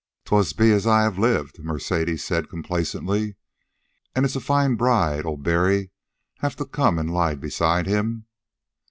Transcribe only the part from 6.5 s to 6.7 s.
to